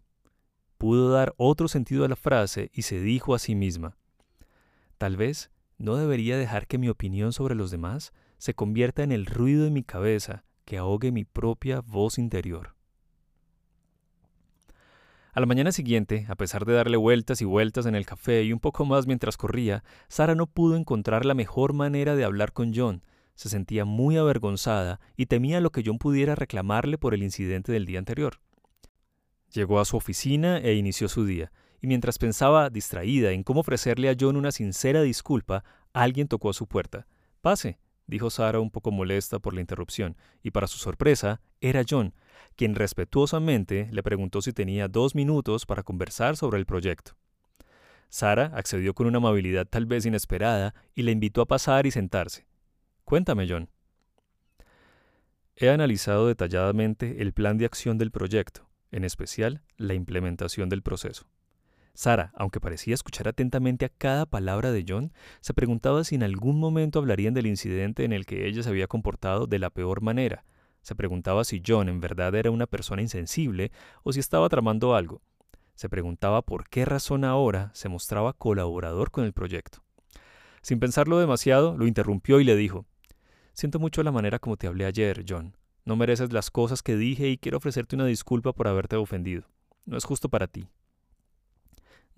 Pudo 0.79 1.11
dar 1.11 1.35
otro 1.39 1.67
sentido 1.67 2.05
a 2.05 2.09
la 2.09 2.17
frase 2.17 2.71
y 2.73 2.83
se 2.83 3.01
dijo 3.01 3.35
a 3.35 3.41
sí 3.41 3.57
misma, 3.57 3.97
tal 4.97 5.17
vez 5.17 5.51
¿No 5.79 5.97
debería 5.97 6.39
dejar 6.39 6.67
que 6.67 6.79
mi 6.79 6.89
opinión 6.89 7.33
sobre 7.33 7.55
los 7.55 7.71
demás 7.71 8.13
se 8.39 8.55
convierta 8.55 9.03
en 9.03 9.13
el 9.13 9.27
ruido 9.27 9.65
de 9.65 9.71
mi 9.71 9.83
cabeza 9.83 10.45
que 10.65 10.79
ahogue 10.79 11.13
mi 11.13 11.25
propia 11.25 11.81
voz 11.81 12.19
interior? 12.19 12.77
A 15.37 15.41
la 15.41 15.45
mañana 15.45 15.71
siguiente, 15.71 16.25
a 16.31 16.35
pesar 16.35 16.65
de 16.65 16.73
darle 16.73 16.97
vueltas 16.97 17.43
y 17.43 17.45
vueltas 17.45 17.85
en 17.85 17.95
el 17.95 18.07
café 18.07 18.43
y 18.43 18.55
un 18.55 18.59
poco 18.59 18.87
más 18.87 19.07
mientras 19.07 19.37
corría, 19.37 19.85
Sara 20.09 20.35
no 20.35 20.47
pudo 20.47 20.77
encontrar 20.77 21.27
la 21.27 21.35
mejor 21.35 21.75
manera 21.75 22.17
de 22.17 22.25
hablar 22.25 22.55
con 22.55 22.73
John. 22.75 23.03
Se 23.35 23.51
sentía 23.51 23.85
muy 23.85 24.17
avergonzada 24.17 24.99
y 25.15 25.27
temía 25.27 25.61
lo 25.61 25.73
que 25.73 25.83
John 25.85 25.99
pudiera 25.99 26.37
reclamarle 26.37 26.97
por 26.97 27.13
el 27.13 27.23
incidente 27.23 27.71
del 27.71 27.85
día 27.85 27.99
anterior. 27.99 28.41
Llegó 29.53 29.79
a 29.79 29.85
su 29.85 29.99
oficina 29.99 30.57
e 30.57 30.73
inició 30.73 31.07
su 31.07 31.27
día, 31.27 31.53
y 31.83 31.87
mientras 31.87 32.17
pensaba, 32.17 32.71
distraída, 32.71 33.33
en 33.33 33.43
cómo 33.43 33.61
ofrecerle 33.61 34.09
a 34.09 34.17
John 34.19 34.37
una 34.37 34.53
sincera 34.53 35.03
disculpa, 35.03 35.65
alguien 35.93 36.29
tocó 36.29 36.49
a 36.49 36.55
su 36.55 36.67
puerta. 36.67 37.07
Pase, 37.43 37.79
dijo 38.07 38.31
Sara 38.31 38.61
un 38.61 38.71
poco 38.71 38.91
molesta 38.91 39.39
por 39.39 39.55
la 39.55 39.61
interrupción, 39.61 40.17
y 40.43 40.51
para 40.51 40.67
su 40.67 40.79
sorpresa, 40.79 41.41
era 41.61 41.83
John, 41.89 42.15
quien 42.57 42.75
respetuosamente 42.75 43.89
le 43.93 44.03
preguntó 44.03 44.43
si 44.43 44.53
tenía 44.53 44.89
dos 44.89 45.15
minutos 45.15 45.67
para 45.67 45.83
conversar 45.83 46.37
sobre 46.37 46.59
el 46.59 46.67
proyecto. 46.67 47.17
Sara 48.09 48.53
accedió 48.55 48.95
con 48.95 49.07
una 49.07 49.19
amabilidad 49.19 49.67
tal 49.67 49.87
vez 49.87 50.07
inesperada 50.07 50.75
y 50.95 51.03
le 51.03 51.13
invitó 51.13 51.41
a 51.43 51.47
pasar 51.47 51.87
y 51.87 51.91
sentarse. 51.91 52.47
Cuéntame, 53.05 53.47
John. 53.49 53.69
He 55.57 55.71
analizado 55.71 56.27
detalladamente 56.27 57.23
el 57.23 57.33
plan 57.33 57.57
de 57.57 57.65
acción 57.65 57.99
del 57.99 58.11
proyecto, 58.11 58.69
en 58.91 59.05
especial 59.05 59.63
la 59.77 59.95
implementación 59.95 60.69
del 60.69 60.83
proceso. 60.83 61.27
Sara, 61.97 62.31
aunque 62.37 62.61
parecía 62.61 62.93
escuchar 62.93 63.27
atentamente 63.27 63.87
a 63.87 63.89
cada 63.89 64.27
palabra 64.27 64.71
de 64.71 64.85
John, 64.87 65.15
se 65.41 65.55
preguntaba 65.55 66.05
si 66.05 66.15
en 66.15 66.23
algún 66.23 66.61
momento 66.61 66.99
hablarían 66.99 67.33
del 67.33 67.47
incidente 67.47 68.05
en 68.05 68.13
el 68.13 68.27
que 68.27 68.47
ella 68.47 68.63
se 68.63 68.69
había 68.69 68.87
comportado 68.87 69.47
de 69.47 69.59
la 69.59 69.71
peor 69.71 70.03
manera. 70.03 70.45
Se 70.83 70.95
preguntaba 70.95 71.43
si 71.45 71.63
John 71.67 71.89
en 71.89 72.01
verdad 72.01 72.35
era 72.35 72.51
una 72.51 72.67
persona 72.67 73.01
insensible 73.01 73.73
o 74.03 74.13
si 74.13 74.21
estaba 74.21 74.51
tramando 74.51 74.95
algo. 74.95 75.23
Se 75.75 75.89
preguntaba 75.89 76.43
por 76.43 76.69
qué 76.69 76.85
razón 76.85 77.25
ahora 77.25 77.71
se 77.73 77.89
mostraba 77.89 78.35
colaborador 78.35 79.11
con 79.11 79.25
el 79.25 79.33
proyecto. 79.33 79.83
Sin 80.61 80.79
pensarlo 80.79 81.19
demasiado, 81.19 81.79
lo 81.79 81.87
interrumpió 81.87 82.41
y 82.41 82.45
le 82.45 82.57
dijo, 82.57 82.85
Siento 83.55 83.79
mucho 83.79 84.03
la 84.03 84.13
manera 84.13 84.39
como 84.39 84.59
te 84.59 84.67
hablé 84.67 84.85
ayer, 84.85 85.25
John. 85.27 85.57
No 85.87 85.97
mereces 85.97 86.31
las 86.31 86.51
cosas 86.51 86.83
que 86.83 86.95
dije 86.95 87.31
y 87.31 87.39
quiero 87.39 87.57
ofrecerte 87.57 87.97
una 87.97 88.05
disculpa 88.05 88.53
por 88.53 88.69
haberte 88.69 88.97
ofendido. 88.97 89.45
No 89.87 89.97
es 89.97 90.05
justo 90.05 90.29
para 90.29 90.47
ti. 90.47 90.69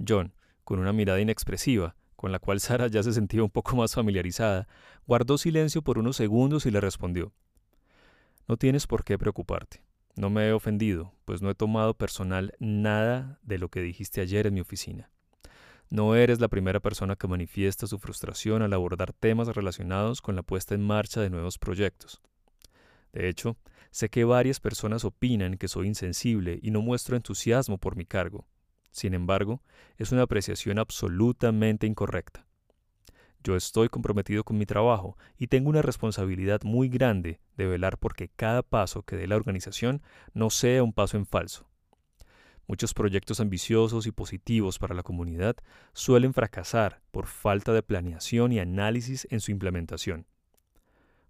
John, 0.06 0.34
con 0.64 0.78
una 0.78 0.92
mirada 0.92 1.20
inexpresiva, 1.20 1.96
con 2.16 2.32
la 2.32 2.38
cual 2.38 2.60
Sara 2.60 2.88
ya 2.88 3.02
se 3.02 3.12
sentía 3.12 3.42
un 3.42 3.50
poco 3.50 3.76
más 3.76 3.94
familiarizada, 3.94 4.66
guardó 5.06 5.38
silencio 5.38 5.82
por 5.82 5.98
unos 5.98 6.16
segundos 6.16 6.66
y 6.66 6.70
le 6.70 6.80
respondió 6.80 7.32
No 8.48 8.56
tienes 8.56 8.86
por 8.86 9.04
qué 9.04 9.16
preocuparte. 9.16 9.84
No 10.16 10.30
me 10.30 10.48
he 10.48 10.52
ofendido, 10.52 11.12
pues 11.24 11.42
no 11.42 11.50
he 11.50 11.54
tomado 11.54 11.94
personal 11.94 12.52
nada 12.58 13.38
de 13.42 13.58
lo 13.58 13.68
que 13.68 13.80
dijiste 13.80 14.20
ayer 14.20 14.48
en 14.48 14.54
mi 14.54 14.60
oficina. 14.60 15.10
No 15.90 16.16
eres 16.16 16.40
la 16.40 16.48
primera 16.48 16.80
persona 16.80 17.14
que 17.14 17.28
manifiesta 17.28 17.86
su 17.86 17.98
frustración 17.98 18.62
al 18.62 18.72
abordar 18.72 19.12
temas 19.12 19.46
relacionados 19.48 20.20
con 20.20 20.34
la 20.34 20.42
puesta 20.42 20.74
en 20.74 20.82
marcha 20.82 21.20
de 21.20 21.30
nuevos 21.30 21.56
proyectos. 21.56 22.20
De 23.12 23.28
hecho, 23.28 23.56
sé 23.90 24.10
que 24.10 24.24
varias 24.24 24.58
personas 24.58 25.04
opinan 25.04 25.56
que 25.56 25.68
soy 25.68 25.86
insensible 25.86 26.58
y 26.62 26.72
no 26.72 26.82
muestro 26.82 27.16
entusiasmo 27.16 27.78
por 27.78 27.94
mi 27.94 28.04
cargo, 28.04 28.44
sin 28.90 29.14
embargo, 29.14 29.62
es 29.96 30.12
una 30.12 30.22
apreciación 30.22 30.78
absolutamente 30.78 31.86
incorrecta. 31.86 32.46
Yo 33.44 33.54
estoy 33.56 33.88
comprometido 33.88 34.44
con 34.44 34.58
mi 34.58 34.66
trabajo 34.66 35.16
y 35.38 35.46
tengo 35.46 35.70
una 35.70 35.82
responsabilidad 35.82 36.62
muy 36.64 36.88
grande 36.88 37.40
de 37.56 37.66
velar 37.66 37.98
porque 37.98 38.28
cada 38.28 38.62
paso 38.62 39.02
que 39.02 39.16
dé 39.16 39.26
la 39.26 39.36
organización 39.36 40.02
no 40.34 40.50
sea 40.50 40.82
un 40.82 40.92
paso 40.92 41.16
en 41.16 41.24
falso. 41.24 41.68
Muchos 42.66 42.92
proyectos 42.92 43.40
ambiciosos 43.40 44.06
y 44.06 44.12
positivos 44.12 44.78
para 44.78 44.94
la 44.94 45.02
comunidad 45.02 45.56
suelen 45.94 46.34
fracasar 46.34 47.00
por 47.10 47.26
falta 47.26 47.72
de 47.72 47.82
planeación 47.82 48.52
y 48.52 48.58
análisis 48.58 49.26
en 49.30 49.40
su 49.40 49.52
implementación. 49.52 50.26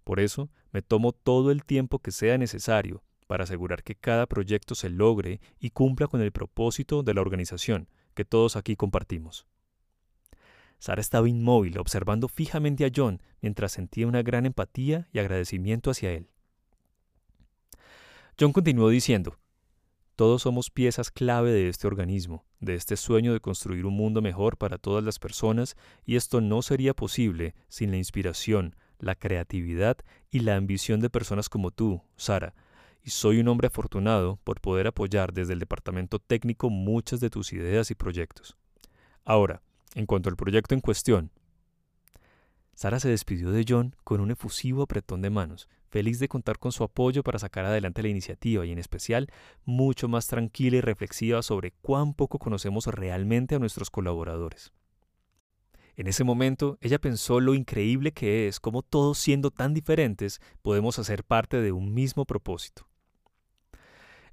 Por 0.03 0.19
eso, 0.19 0.49
me 0.71 0.81
tomo 0.81 1.13
todo 1.13 1.51
el 1.51 1.63
tiempo 1.63 1.99
que 1.99 2.11
sea 2.11 2.37
necesario 2.37 3.03
para 3.29 3.43
asegurar 3.43 3.83
que 3.83 3.93
cada 3.93 4.25
proyecto 4.25 4.73
se 4.73 4.89
logre 4.89 5.39
y 5.59 5.69
cumpla 5.69 6.07
con 6.07 6.19
el 6.19 6.31
propósito 6.31 7.03
de 7.03 7.13
la 7.13 7.21
organización 7.21 7.87
que 8.15 8.25
todos 8.25 8.55
aquí 8.55 8.75
compartimos. 8.75 9.45
Sara 10.79 10.99
estaba 10.99 11.29
inmóvil 11.29 11.77
observando 11.77 12.27
fijamente 12.27 12.85
a 12.85 12.91
John 12.93 13.21
mientras 13.39 13.71
sentía 13.71 14.07
una 14.07 14.23
gran 14.23 14.47
empatía 14.47 15.09
y 15.13 15.19
agradecimiento 15.19 15.91
hacia 15.91 16.11
él. 16.13 16.31
John 18.39 18.51
continuó 18.51 18.89
diciendo, 18.89 19.37
Todos 20.15 20.41
somos 20.41 20.71
piezas 20.71 21.11
clave 21.11 21.51
de 21.51 21.69
este 21.69 21.85
organismo, 21.85 22.47
de 22.59 22.73
este 22.73 22.97
sueño 22.97 23.31
de 23.31 23.41
construir 23.41 23.85
un 23.85 23.93
mundo 23.93 24.23
mejor 24.23 24.57
para 24.57 24.79
todas 24.79 25.03
las 25.03 25.19
personas, 25.19 25.77
y 26.03 26.15
esto 26.15 26.41
no 26.41 26.63
sería 26.63 26.95
posible 26.95 27.53
sin 27.67 27.91
la 27.91 27.97
inspiración, 27.97 28.75
la 28.97 29.13
creatividad 29.13 29.97
y 30.31 30.39
la 30.39 30.55
ambición 30.55 30.99
de 30.99 31.11
personas 31.11 31.47
como 31.47 31.69
tú, 31.69 32.01
Sara, 32.15 32.55
y 33.03 33.09
soy 33.11 33.39
un 33.39 33.47
hombre 33.47 33.67
afortunado 33.67 34.39
por 34.43 34.61
poder 34.61 34.87
apoyar 34.87 35.33
desde 35.33 35.53
el 35.53 35.59
departamento 35.59 36.19
técnico 36.19 36.69
muchas 36.69 37.19
de 37.19 37.29
tus 37.29 37.53
ideas 37.53 37.91
y 37.91 37.95
proyectos. 37.95 38.57
Ahora, 39.25 39.61
en 39.95 40.05
cuanto 40.05 40.29
al 40.29 40.35
proyecto 40.35 40.75
en 40.75 40.81
cuestión, 40.81 41.31
Sara 42.73 42.99
se 42.99 43.09
despidió 43.09 43.51
de 43.51 43.65
John 43.67 43.95
con 44.03 44.21
un 44.21 44.31
efusivo 44.31 44.83
apretón 44.83 45.21
de 45.21 45.29
manos, 45.29 45.67
feliz 45.89 46.19
de 46.19 46.29
contar 46.29 46.59
con 46.59 46.71
su 46.71 46.83
apoyo 46.83 47.23
para 47.23 47.39
sacar 47.39 47.65
adelante 47.65 48.01
la 48.01 48.09
iniciativa 48.09 48.65
y 48.65 48.71
en 48.71 48.79
especial 48.79 49.27
mucho 49.65 50.07
más 50.07 50.27
tranquila 50.27 50.77
y 50.77 50.81
reflexiva 50.81 51.41
sobre 51.41 51.71
cuán 51.81 52.13
poco 52.13 52.39
conocemos 52.39 52.87
realmente 52.87 53.55
a 53.55 53.59
nuestros 53.59 53.89
colaboradores. 53.89 54.71
En 55.97 56.07
ese 56.07 56.23
momento, 56.23 56.77
ella 56.79 56.99
pensó 56.99 57.41
lo 57.41 57.53
increíble 57.53 58.13
que 58.13 58.47
es 58.47 58.61
cómo 58.61 58.81
todos 58.81 59.17
siendo 59.17 59.51
tan 59.51 59.73
diferentes 59.73 60.39
podemos 60.61 60.97
hacer 60.97 61.25
parte 61.25 61.61
de 61.61 61.73
un 61.73 61.93
mismo 61.93 62.23
propósito. 62.23 62.88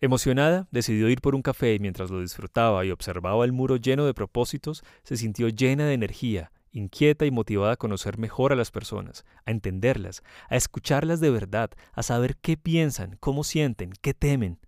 Emocionada, 0.01 0.69
decidió 0.71 1.09
ir 1.09 1.21
por 1.21 1.35
un 1.35 1.43
café 1.43 1.75
y 1.75 1.79
mientras 1.79 2.11
lo 2.11 2.21
disfrutaba 2.21 2.85
y 2.85 2.91
observaba 2.91 3.45
el 3.45 3.53
muro 3.53 3.77
lleno 3.77 4.05
de 4.05 4.15
propósitos, 4.15 4.85
se 5.03 5.17
sintió 5.17 5.49
llena 5.49 5.87
de 5.87 5.95
energía, 5.95 6.53
inquieta 6.73 7.25
y 7.25 7.31
motivada 7.31 7.73
a 7.73 7.77
conocer 7.77 8.19
mejor 8.19 8.53
a 8.53 8.57
las 8.57 8.71
personas, 8.71 9.25
a 9.47 9.51
entenderlas, 9.51 10.23
a 10.49 10.57
escucharlas 10.57 11.21
de 11.21 11.31
verdad, 11.31 11.71
a 11.93 12.03
saber 12.03 12.37
qué 12.37 12.57
piensan, 12.57 13.17
cómo 13.21 13.45
sienten, 13.45 13.93
qué 14.03 14.13
temen. 14.13 14.59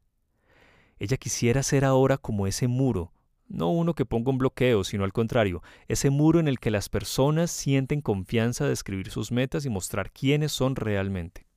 Ella 0.98 1.16
quisiera 1.16 1.62
ser 1.62 1.84
ahora 1.84 2.16
como 2.16 2.46
ese 2.46 2.66
muro, 2.66 3.12
no 3.48 3.70
uno 3.70 3.94
que 3.94 4.04
ponga 4.04 4.30
un 4.30 4.38
bloqueo, 4.38 4.84
sino 4.84 5.04
al 5.04 5.12
contrario, 5.12 5.62
ese 5.88 6.10
muro 6.10 6.38
en 6.38 6.48
el 6.48 6.58
que 6.58 6.70
las 6.70 6.88
personas 6.88 7.50
sienten 7.50 8.02
confianza 8.02 8.66
de 8.66 8.72
escribir 8.72 9.10
sus 9.10 9.32
metas 9.32 9.64
y 9.64 9.70
mostrar 9.70 10.10
quiénes 10.10 10.52
son 10.52 10.76
realmente. 10.76 11.47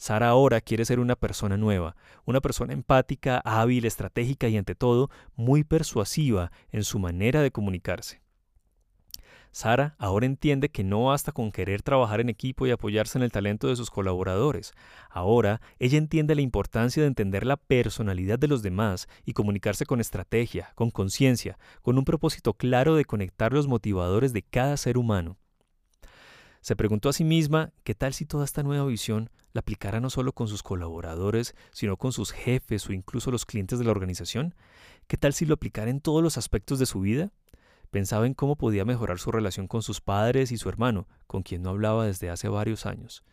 Sara 0.00 0.30
ahora 0.30 0.62
quiere 0.62 0.86
ser 0.86 0.98
una 0.98 1.14
persona 1.14 1.58
nueva, 1.58 1.94
una 2.24 2.40
persona 2.40 2.72
empática, 2.72 3.42
hábil, 3.44 3.84
estratégica 3.84 4.48
y 4.48 4.56
ante 4.56 4.74
todo 4.74 5.10
muy 5.36 5.62
persuasiva 5.62 6.52
en 6.72 6.84
su 6.84 6.98
manera 6.98 7.42
de 7.42 7.50
comunicarse. 7.50 8.22
Sara 9.50 9.96
ahora 9.98 10.24
entiende 10.24 10.70
que 10.70 10.84
no 10.84 11.04
basta 11.04 11.32
con 11.32 11.52
querer 11.52 11.82
trabajar 11.82 12.22
en 12.22 12.30
equipo 12.30 12.66
y 12.66 12.70
apoyarse 12.70 13.18
en 13.18 13.24
el 13.24 13.30
talento 13.30 13.68
de 13.68 13.76
sus 13.76 13.90
colaboradores. 13.90 14.72
Ahora 15.10 15.60
ella 15.78 15.98
entiende 15.98 16.34
la 16.34 16.40
importancia 16.40 17.02
de 17.02 17.06
entender 17.06 17.44
la 17.44 17.58
personalidad 17.58 18.38
de 18.38 18.48
los 18.48 18.62
demás 18.62 19.06
y 19.26 19.34
comunicarse 19.34 19.84
con 19.84 20.00
estrategia, 20.00 20.72
con 20.76 20.90
conciencia, 20.90 21.58
con 21.82 21.98
un 21.98 22.06
propósito 22.06 22.54
claro 22.54 22.94
de 22.94 23.04
conectar 23.04 23.52
los 23.52 23.68
motivadores 23.68 24.32
de 24.32 24.40
cada 24.40 24.78
ser 24.78 24.96
humano. 24.96 25.39
Se 26.60 26.76
preguntó 26.76 27.08
a 27.08 27.12
sí 27.12 27.24
misma 27.24 27.72
qué 27.84 27.94
tal 27.94 28.12
si 28.12 28.26
toda 28.26 28.44
esta 28.44 28.62
nueva 28.62 28.84
visión 28.84 29.30
la 29.52 29.60
aplicara 29.60 30.00
no 30.00 30.10
solo 30.10 30.32
con 30.32 30.46
sus 30.46 30.62
colaboradores, 30.62 31.54
sino 31.70 31.96
con 31.96 32.12
sus 32.12 32.32
jefes 32.32 32.88
o 32.88 32.92
incluso 32.92 33.30
los 33.30 33.46
clientes 33.46 33.78
de 33.78 33.84
la 33.84 33.90
organización. 33.90 34.54
¿Qué 35.06 35.16
tal 35.16 35.32
si 35.32 35.46
lo 35.46 35.54
aplicara 35.54 35.90
en 35.90 36.00
todos 36.00 36.22
los 36.22 36.36
aspectos 36.36 36.78
de 36.78 36.86
su 36.86 37.00
vida? 37.00 37.32
Pensaba 37.90 38.26
en 38.26 38.34
cómo 38.34 38.56
podía 38.56 38.84
mejorar 38.84 39.18
su 39.18 39.32
relación 39.32 39.66
con 39.66 39.82
sus 39.82 40.00
padres 40.00 40.52
y 40.52 40.58
su 40.58 40.68
hermano, 40.68 41.08
con 41.26 41.42
quien 41.42 41.62
no 41.62 41.70
hablaba 41.70 42.06
desde 42.06 42.30
hace 42.30 42.48
varios 42.48 42.86
años. 42.86 43.24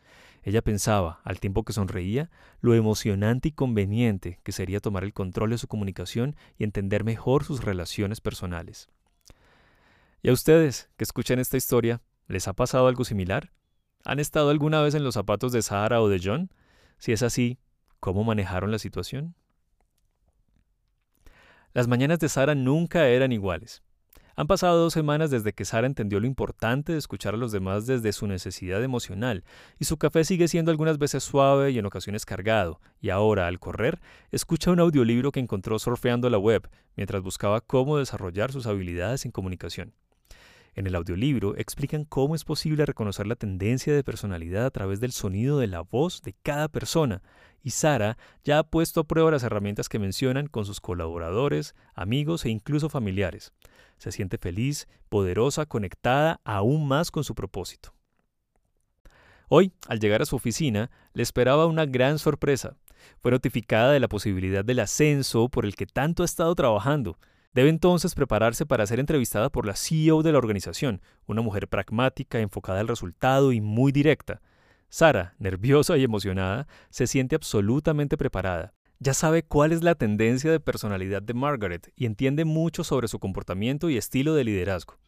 Ella 0.41 0.62
pensaba, 0.62 1.19
al 1.25 1.39
tiempo 1.39 1.63
que 1.63 1.74
sonreía, 1.74 2.31
lo 2.62 2.74
emocionante 2.74 3.50
y 3.50 3.51
conveniente 3.51 4.39
que 4.43 4.53
sería 4.53 4.79
tomar 4.79 5.03
el 5.03 5.13
control 5.13 5.50
de 5.50 5.57
su 5.57 5.67
comunicación 5.67 6.36
y 6.57 6.63
entender 6.63 7.03
mejor 7.03 7.43
sus 7.43 7.63
relaciones 7.63 8.22
personales. 8.22 8.89
¿Y 10.24 10.29
a 10.29 10.34
ustedes, 10.34 10.89
que 10.98 11.03
escuchan 11.03 11.38
esta 11.38 11.57
historia, 11.57 12.01
¿Les 12.27 12.48
ha 12.48 12.53
pasado 12.53 12.88
algo 12.88 13.05
similar? 13.05 13.51
¿Han 14.03 14.19
estado 14.19 14.50
alguna 14.50 14.81
vez 14.81 14.96
en 14.96 15.03
los 15.03 15.13
zapatos 15.13 15.53
de 15.53 15.62
Sara 15.62 16.01
o 16.01 16.10
de 16.10 16.19
John? 16.22 16.51
Si 16.98 17.13
es 17.13 17.24
así, 17.24 17.57
¿cómo 18.00 18.24
manejaron 18.25 18.69
la 18.72 18.79
situación? 18.79 19.36
Las 21.74 21.88
mañanas 21.88 22.19
de 22.19 22.27
Sara 22.27 22.53
nunca 22.53 23.07
eran 23.07 23.31
iguales. 23.31 23.81
Han 24.36 24.46
pasado 24.46 24.77
dos 24.77 24.93
semanas 24.93 25.31
desde 25.31 25.53
que 25.53 25.65
Sara 25.65 25.88
entendió 25.88 26.19
lo 26.19 26.27
importante 26.27 26.91
de 26.91 27.00
escuchar 27.00 27.34
a 27.34 27.38
los 27.38 27.51
demás 27.51 27.88
desde 27.88 28.12
su 28.12 28.27
necesidad 28.27 28.84
emocional, 28.84 29.43
y 29.79 29.86
su 29.86 29.98
café 29.98 30.24
sigue 30.25 30.48
siendo 30.48 30.69
algunas 30.69 31.00
veces 31.00 31.24
suave 31.24 31.72
y 31.72 31.79
en 31.79 31.86
ocasiones 31.86 32.25
cargado, 32.25 32.79
y 33.00 33.10
ahora, 33.10 33.48
al 33.48 33.60
correr, 33.60 34.00
escucha 34.31 34.69
un 34.69 34.79
audiolibro 34.79 35.31
que 35.31 35.39
encontró 35.39 35.79
surfeando 35.79 36.29
la 36.29 36.38
web, 36.38 36.69
mientras 36.96 37.24
buscaba 37.24 37.62
cómo 37.62 37.98
desarrollar 37.98 38.51
sus 38.51 38.67
habilidades 38.67 39.25
en 39.25 39.31
comunicación. 39.31 39.93
En 40.77 40.86
el 40.86 40.93
audiolibro 40.93 41.57
explican 41.57 42.05
cómo 42.05 42.36
es 42.36 42.43
posible 42.43 42.86
reconocer 42.86 43.25
la 43.25 43.36
tendencia 43.36 43.96
de 43.96 44.03
personalidad 44.03 44.67
a 44.67 44.69
través 44.69 45.00
del 45.00 45.12
sonido 45.12 45.57
de 45.57 45.65
la 45.65 45.81
voz 45.81 46.22
de 46.22 46.36
cada 46.43 46.67
persona, 46.67 47.24
y 47.63 47.72
Sara 47.72 48.15
ya 48.43 48.60
ha 48.60 48.63
puesto 48.63 49.00
a 49.00 49.03
prueba 49.03 49.31
las 49.31 49.41
herramientas 49.41 49.89
que 49.89 49.98
mencionan 49.98 50.46
con 50.46 50.65
sus 50.65 50.79
colaboradores, 50.79 51.74
amigos 51.96 52.46
e 52.46 52.50
incluso 52.50 52.89
familiares. 52.89 53.53
Se 53.98 54.12
siente 54.12 54.38
feliz, 54.38 54.88
poderosa, 55.10 55.65
conectada 55.65 56.41
aún 56.43 56.88
más 56.88 57.10
con 57.10 57.24
su 57.24 57.34
propósito. 57.34 57.96
Hoy, 59.50 59.74
al 59.88 60.00
llegar 60.00 60.22
a 60.22 60.27
su 60.27 60.36
oficina, 60.36 60.91
le 61.13 61.24
esperaba 61.24 61.65
una 61.65 61.88
gran 61.88 62.19
sorpresa. 62.19 62.77
Fue 63.19 63.31
notificada 63.31 63.93
de 63.93 64.00
la 64.00 64.10
posibilidad 64.10 64.63
del 64.63 64.81
ascenso 64.81 65.50
por 65.50 65.65
el 65.65 65.75
que 65.75 65.88
tanto 65.88 66.22
ha 66.22 66.27
estado 66.27 66.53
trabajando. 66.53 67.17
Debe 67.58 67.70
entonces 67.70 68.14
prepararse 68.14 68.68
para 68.68 68.86
ser 68.86 69.00
entrevistada 69.00 69.50
por 69.50 69.66
la 69.66 69.76
CEO 69.76 70.22
de 70.22 70.32
la 70.32 70.38
organización, 70.38 71.02
una 71.26 71.42
mujer 71.42 71.68
pragmática, 71.68 72.40
enfocada 72.40 72.82
al 72.82 72.88
resultado 72.88 73.52
y 73.52 73.62
muy 73.62 73.92
directa. 73.92 74.44
Sara, 74.90 75.34
nerviosa 75.40 75.98
y 75.98 76.04
emocionada, 76.04 76.68
se 76.92 77.08
siente 77.08 77.36
absolutamente 77.36 78.16
preparada. 78.16 78.76
Ya 79.00 79.16
sabe 79.16 79.42
cuál 79.42 79.72
es 79.72 79.82
la 79.82 79.96
tendencia 79.96 80.52
de 80.52 80.60
personalidad 80.60 81.24
de 81.24 81.34
Margaret 81.34 81.92
y 81.96 82.06
entiende 82.06 82.46
mucho 82.46 82.84
sobre 82.84 83.08
su 83.08 83.18
comportamiento 83.18 83.90
y 83.90 83.98
estilo 83.98 84.36
de 84.36 84.44
liderazgo, 84.44 85.00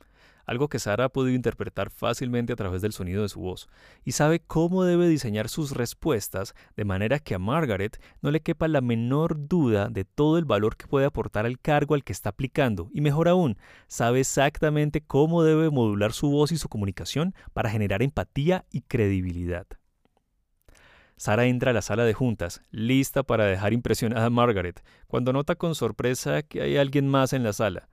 algo 0.50 0.68
que 0.68 0.80
Sara 0.80 1.06
ha 1.06 1.10
podido 1.10 1.36
interpretar 1.36 1.92
fácilmente 1.92 2.54
a 2.54 2.56
través 2.56 2.82
del 2.82 2.92
sonido 2.92 3.22
de 3.22 3.30
su 3.30 3.40
voz, 3.40 3.70
y 4.04 4.14
sabe 4.14 4.40
cómo 4.40 4.84
debe 4.84 5.08
diseñar 5.08 5.48
sus 5.48 5.72
respuestas 5.72 6.56
de 6.76 6.86
manera 6.86 7.20
que 7.20 7.36
a 7.36 7.40
Margaret 7.40 8.02
no 8.24 8.32
le 8.32 8.42
quepa 8.42 8.68
la 8.68 8.82
menor 8.82 9.48
duda 9.48 9.90
de 9.90 10.06
todo 10.06 10.40
el 10.40 10.46
valor 10.46 10.76
que 10.76 10.88
puede 10.88 11.06
aportar 11.06 11.46
al 11.46 11.60
cargo 11.60 11.94
al 11.94 12.04
que 12.04 12.14
está 12.14 12.30
aplicando, 12.30 12.90
y 12.92 13.02
mejor 13.02 13.28
aún, 13.28 13.60
sabe 13.88 14.22
exactamente 14.22 15.02
cómo 15.02 15.44
debe 15.44 15.70
modular 15.70 16.14
su 16.14 16.32
voz 16.32 16.52
y 16.52 16.58
su 16.58 16.68
comunicación 16.68 17.36
para 17.54 17.70
generar 17.70 18.02
empatía 18.02 18.66
y 18.72 18.82
credibilidad. 18.82 19.68
Sara 21.16 21.46
entra 21.46 21.72
a 21.72 21.74
la 21.76 21.84
sala 21.84 22.06
de 22.06 22.14
juntas, 22.14 22.62
lista 22.72 23.22
para 23.22 23.46
dejar 23.46 23.74
impresionada 23.74 24.26
a 24.26 24.30
Margaret, 24.32 24.84
cuando 25.06 25.32
nota 25.32 25.54
con 25.54 25.76
sorpresa 25.76 26.42
que 26.42 26.64
hay 26.64 26.78
alguien 26.78 27.08
más 27.08 27.34
en 27.34 27.44
la 27.44 27.54
sala. 27.54 27.88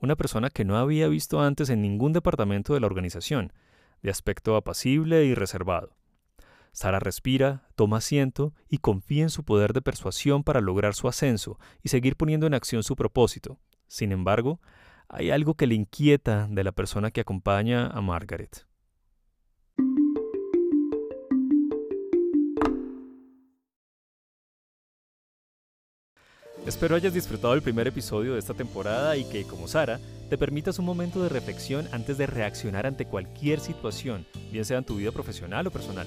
Una 0.00 0.16
persona 0.16 0.50
que 0.50 0.64
no 0.64 0.78
había 0.78 1.08
visto 1.08 1.40
antes 1.40 1.68
en 1.68 1.82
ningún 1.82 2.12
departamento 2.12 2.74
de 2.74 2.80
la 2.80 2.86
organización, 2.86 3.52
de 4.02 4.10
aspecto 4.10 4.56
apacible 4.56 5.24
y 5.24 5.34
reservado. 5.34 5.94
Sara 6.72 7.00
respira, 7.00 7.68
toma 7.74 7.98
asiento 7.98 8.54
y 8.68 8.78
confía 8.78 9.24
en 9.24 9.30
su 9.30 9.44
poder 9.44 9.72
de 9.72 9.82
persuasión 9.82 10.42
para 10.42 10.60
lograr 10.60 10.94
su 10.94 11.08
ascenso 11.08 11.58
y 11.82 11.88
seguir 11.88 12.16
poniendo 12.16 12.46
en 12.46 12.54
acción 12.54 12.82
su 12.82 12.96
propósito. 12.96 13.58
Sin 13.88 14.12
embargo, 14.12 14.60
hay 15.08 15.30
algo 15.30 15.54
que 15.54 15.66
le 15.66 15.74
inquieta 15.74 16.46
de 16.48 16.64
la 16.64 16.72
persona 16.72 17.10
que 17.10 17.20
acompaña 17.20 17.88
a 17.88 18.00
Margaret. 18.00 18.69
Espero 26.66 26.94
hayas 26.94 27.14
disfrutado 27.14 27.54
el 27.54 27.62
primer 27.62 27.88
episodio 27.88 28.34
de 28.34 28.38
esta 28.38 28.52
temporada 28.52 29.16
y 29.16 29.24
que, 29.24 29.44
como 29.44 29.66
Sara, 29.66 29.98
te 30.28 30.36
permitas 30.36 30.78
un 30.78 30.84
momento 30.84 31.22
de 31.22 31.30
reflexión 31.30 31.88
antes 31.90 32.18
de 32.18 32.26
reaccionar 32.26 32.86
ante 32.86 33.06
cualquier 33.06 33.60
situación, 33.60 34.26
bien 34.52 34.66
sea 34.66 34.76
en 34.78 34.84
tu 34.84 34.96
vida 34.96 35.10
profesional 35.10 35.66
o 35.66 35.70
personal. 35.70 36.06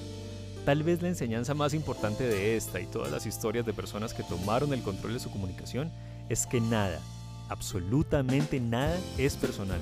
Tal 0.64 0.84
vez 0.84 1.02
la 1.02 1.08
enseñanza 1.08 1.54
más 1.54 1.74
importante 1.74 2.24
de 2.24 2.56
esta 2.56 2.80
y 2.80 2.86
todas 2.86 3.10
las 3.10 3.26
historias 3.26 3.66
de 3.66 3.72
personas 3.72 4.14
que 4.14 4.22
tomaron 4.22 4.72
el 4.72 4.82
control 4.82 5.14
de 5.14 5.20
su 5.20 5.30
comunicación 5.30 5.90
es 6.28 6.46
que 6.46 6.60
nada, 6.60 7.00
absolutamente 7.48 8.60
nada 8.60 8.96
es 9.18 9.36
personal. 9.36 9.80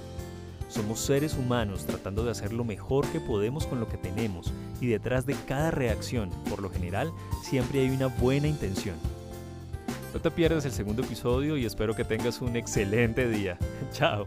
Somos 0.68 1.00
seres 1.00 1.34
humanos 1.34 1.84
tratando 1.84 2.24
de 2.24 2.30
hacer 2.30 2.50
lo 2.50 2.64
mejor 2.64 3.06
que 3.12 3.20
podemos 3.20 3.66
con 3.66 3.78
lo 3.78 3.88
que 3.88 3.98
tenemos 3.98 4.54
y 4.80 4.86
detrás 4.86 5.26
de 5.26 5.36
cada 5.46 5.70
reacción, 5.70 6.30
por 6.48 6.62
lo 6.62 6.70
general, 6.70 7.12
siempre 7.44 7.80
hay 7.80 7.90
una 7.90 8.06
buena 8.06 8.48
intención. 8.48 9.11
No 10.12 10.20
te 10.20 10.30
pierdas 10.30 10.64
el 10.64 10.72
segundo 10.72 11.02
episodio 11.02 11.56
y 11.56 11.64
espero 11.64 11.94
que 11.94 12.04
tengas 12.04 12.40
un 12.42 12.56
excelente 12.56 13.28
día. 13.28 13.58
Chao. 13.92 14.26